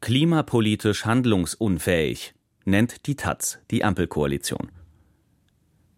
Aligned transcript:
Klimapolitisch 0.00 1.06
handlungsunfähig, 1.06 2.32
nennt 2.64 3.06
die 3.06 3.16
taz 3.16 3.58
die 3.70 3.82
Ampelkoalition. 3.82 4.70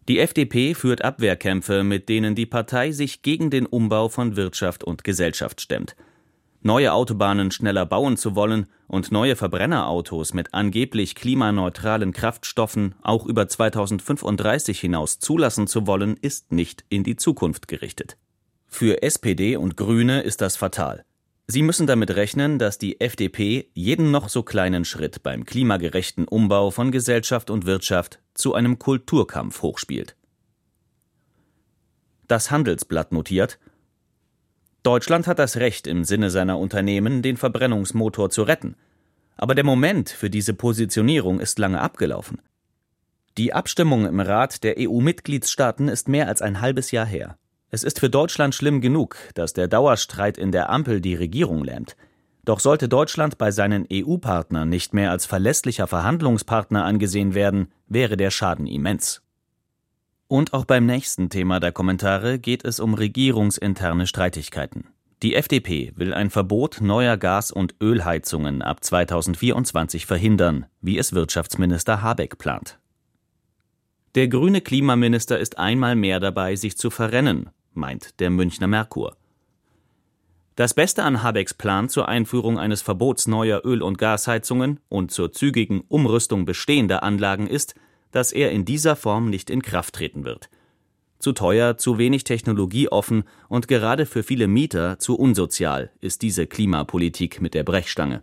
Die 0.09 0.19
FDP 0.19 0.75
führt 0.75 1.05
Abwehrkämpfe, 1.05 1.85
mit 1.85 2.09
denen 2.09 2.35
die 2.35 2.47
Partei 2.47 2.93
sich 2.93 3.23
gegen 3.23 3.51
den 3.51 3.67
Umbau 3.67 4.09
von 4.09 4.37
Wirtschaft 4.37 4.83
und 4.83 5.05
Gesellschaft 5.05 5.61
stemmt. 5.61 5.97
Neue 6.63 6.93
Autobahnen 6.93 7.51
schneller 7.51 7.87
bauen 7.87 8.17
zu 8.17 8.35
wollen 8.35 8.67
und 8.87 9.13
neue 9.13 9.37
Verbrennerautos 9.37 10.35
mit 10.35 10.53
angeblich 10.53 11.15
klimaneutralen 11.15 12.13
Kraftstoffen 12.13 12.95
auch 13.03 13.27
über 13.27 13.49
2035 13.49 14.81
hinaus 14.81 15.19
zulassen 15.19 15.67
zu 15.67 15.87
wollen, 15.87 16.17
ist 16.17 16.53
nicht 16.53 16.85
in 16.89 17.05
die 17.05 17.17
Zukunft 17.17 17.69
gerichtet. 17.69 18.17
Für 18.67 19.03
SPD 19.03 19.57
und 19.57 19.77
Grüne 19.77 20.23
ist 20.23 20.41
das 20.41 20.57
fatal. 20.57 21.05
Sie 21.51 21.63
müssen 21.63 21.89
damit 21.89 22.15
rechnen, 22.15 22.61
dass 22.61 22.79
die 22.79 23.01
FDP 23.01 23.71
jeden 23.75 24.13
noch 24.13 24.29
so 24.29 24.45
kleinen 24.45 24.85
Schritt 24.85 25.25
beim 25.25 25.45
klimagerechten 25.45 26.29
Umbau 26.29 26.71
von 26.71 26.93
Gesellschaft 26.93 27.51
und 27.51 27.67
Wirtschaft 27.67 28.21
zu 28.35 28.55
einem 28.55 28.79
Kulturkampf 28.79 29.61
hochspielt. 29.61 30.15
Das 32.29 32.53
Handelsblatt 32.53 33.11
notiert, 33.11 33.59
Deutschland 34.85 35.27
hat 35.27 35.41
das 35.41 35.57
Recht, 35.57 35.89
im 35.89 36.05
Sinne 36.05 36.31
seiner 36.31 36.57
Unternehmen 36.57 37.21
den 37.21 37.37
Verbrennungsmotor 37.37 38.31
zu 38.31 38.45
retten. 38.45 38.77
Aber 39.37 39.57
der 39.57 39.65
Moment 39.65 40.09
für 40.09 40.31
diese 40.31 40.55
Positionierung 40.55 41.41
ist 41.41 41.59
lange 41.59 41.81
abgelaufen. 41.81 42.41
Die 43.39 43.53
Abstimmung 43.53 44.07
im 44.07 44.21
Rat 44.21 44.63
der 44.63 44.77
EU-Mitgliedstaaten 44.79 45.89
ist 45.89 46.09
mehr 46.09 46.29
als 46.29 46.43
ein 46.43 46.61
halbes 46.61 46.93
Jahr 46.93 47.07
her. 47.07 47.39
Es 47.73 47.85
ist 47.85 48.01
für 48.01 48.11
Deutschland 48.11 48.55
schlimm 48.55 48.81
genug, 48.81 49.17
dass 49.35 49.53
der 49.53 49.69
Dauerstreit 49.69 50.39
in 50.39 50.51
der 50.51 50.71
Ampel 50.71 51.01
die 51.01 51.15
Regierung 51.15 51.63
lähmt. 51.63 51.97
Doch 52.45 52.59
sollte 52.59 52.89
Deutschland 52.89 53.39
bei 53.39 53.53
seinen 53.53 53.87
EU-Partnern 53.93 54.69
nicht 54.69 54.93
mehr 54.93 55.13
als 55.13 55.25
verlässlicher 55.25 55.87
Verhandlungspartner 55.87 56.85
angesehen 56.85 57.35
werden, 57.35 57.69
wäre 57.87 58.17
der 58.17 58.33
Schaden 58.33 58.67
immens. 58.67 59.23
Und 60.27 60.53
auch 60.53 60.65
beim 60.65 60.85
nächsten 60.85 61.31
Thema 61.31 61.61
der 61.61 61.71
Kommentare 61.71 62.41
geht 62.41 62.65
es 62.65 62.81
um 62.81 62.95
regierungsinterne 62.95 64.09
Streitigkeiten. 64.09 64.89
Die 65.23 65.37
FDP 65.37 65.93
will 65.95 66.13
ein 66.13 66.31
Verbot 66.31 66.81
neuer 66.81 67.17
Gas- 67.19 67.53
und 67.53 67.77
Ölheizungen 67.81 68.63
ab 68.63 68.83
2024 68.83 70.07
verhindern, 70.07 70.67
wie 70.81 70.99
es 70.99 71.13
Wirtschaftsminister 71.13 72.03
Habeck 72.03 72.39
plant. 72.39 72.81
Der 74.17 74.27
grüne 74.27 74.61
Klimaminister 74.61 75.39
ist 75.39 75.59
einmal 75.59 75.95
mehr 75.95 76.19
dabei, 76.19 76.57
sich 76.57 76.77
zu 76.77 76.91
verrennen, 76.91 77.51
meint 77.81 78.21
der 78.21 78.31
Münchner 78.31 78.69
Merkur. 78.69 79.17
Das 80.55 80.75
Beste 80.75 81.03
an 81.03 81.23
Habecks 81.23 81.55
Plan 81.55 81.89
zur 81.89 82.07
Einführung 82.09 82.59
eines 82.59 82.83
Verbots 82.83 83.27
neuer 83.27 83.63
Öl- 83.65 83.83
und 83.83 83.99
Gasheizungen 83.99 84.79
und 84.89 85.11
zur 85.11 85.33
zügigen 85.33 85.81
Umrüstung 85.89 86.45
bestehender 86.45 87.03
Anlagen 87.03 87.47
ist, 87.47 87.75
dass 88.13 88.31
er 88.31 88.51
in 88.51 88.65
dieser 88.65 88.95
Form 88.95 89.31
nicht 89.31 89.49
in 89.49 89.63
Kraft 89.63 89.95
treten 89.95 90.25
wird. 90.25 90.51
Zu 91.19 91.33
teuer, 91.33 91.79
zu 91.79 91.99
wenig 91.99 92.25
technologieoffen 92.25 93.25
und 93.49 93.69
gerade 93.69 94.07
für 94.07 94.23
viele 94.23 94.49
Mieter 94.49 94.99
zu 94.99 95.19
unsozial 95.19 95.91
ist 96.01 96.23
diese 96.23 96.47
Klimapolitik 96.47 97.41
mit 97.41 97.55
der 97.55 97.65
Brechstange. 97.65 98.23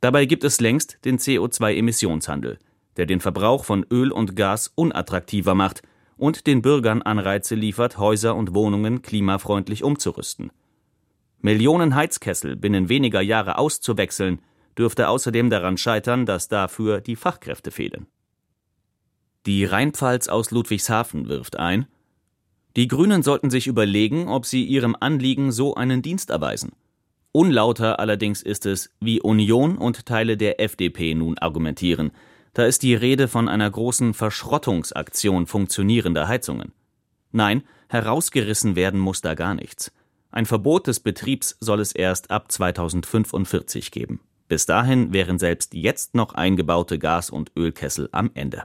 Dabei 0.00 0.26
gibt 0.26 0.44
es 0.44 0.60
längst 0.60 1.04
den 1.04 1.18
CO2-Emissionshandel, 1.18 2.58
der 2.96 3.06
den 3.06 3.20
Verbrauch 3.20 3.64
von 3.64 3.84
Öl 3.90 4.12
und 4.12 4.36
Gas 4.36 4.72
unattraktiver 4.74 5.54
macht 5.54 5.82
und 6.16 6.46
den 6.46 6.62
Bürgern 6.62 7.02
Anreize 7.02 7.54
liefert, 7.54 7.98
Häuser 7.98 8.34
und 8.34 8.54
Wohnungen 8.54 9.02
klimafreundlich 9.02 9.82
umzurüsten. 9.82 10.50
Millionen 11.40 11.94
Heizkessel 11.94 12.56
binnen 12.56 12.88
weniger 12.88 13.20
Jahre 13.20 13.58
auszuwechseln, 13.58 14.40
dürfte 14.76 15.08
außerdem 15.08 15.50
daran 15.50 15.78
scheitern, 15.78 16.26
dass 16.26 16.48
dafür 16.48 17.00
die 17.00 17.16
Fachkräfte 17.16 17.70
fehlen. 17.70 18.06
Die 19.46 19.64
Rheinpfalz 19.64 20.28
aus 20.28 20.50
Ludwigshafen 20.50 21.28
wirft 21.28 21.56
ein, 21.56 21.86
die 22.76 22.88
Grünen 22.88 23.22
sollten 23.22 23.48
sich 23.48 23.68
überlegen, 23.68 24.28
ob 24.28 24.44
sie 24.44 24.62
ihrem 24.62 24.94
Anliegen 25.00 25.50
so 25.50 25.74
einen 25.74 26.02
Dienst 26.02 26.28
erweisen. 26.28 26.72
Unlauter 27.32 28.00
allerdings 28.00 28.42
ist 28.42 28.66
es, 28.66 28.90
wie 29.00 29.20
Union 29.20 29.78
und 29.78 30.04
Teile 30.04 30.36
der 30.36 30.60
FDP 30.60 31.14
nun 31.14 31.38
argumentieren, 31.38 32.12
da 32.56 32.64
ist 32.64 32.82
die 32.82 32.94
Rede 32.94 33.28
von 33.28 33.50
einer 33.50 33.70
großen 33.70 34.14
Verschrottungsaktion 34.14 35.46
funktionierender 35.46 36.26
Heizungen. 36.26 36.72
Nein, 37.30 37.64
herausgerissen 37.90 38.76
werden 38.76 38.98
muss 38.98 39.20
da 39.20 39.34
gar 39.34 39.54
nichts. 39.54 39.92
Ein 40.30 40.46
Verbot 40.46 40.86
des 40.86 41.00
Betriebs 41.00 41.58
soll 41.60 41.80
es 41.80 41.92
erst 41.92 42.30
ab 42.30 42.50
2045 42.50 43.90
geben. 43.90 44.20
Bis 44.48 44.64
dahin 44.64 45.12
wären 45.12 45.38
selbst 45.38 45.74
jetzt 45.74 46.14
noch 46.14 46.32
eingebaute 46.32 46.98
Gas- 46.98 47.28
und 47.28 47.52
Ölkessel 47.58 48.08
am 48.12 48.30
Ende. 48.32 48.62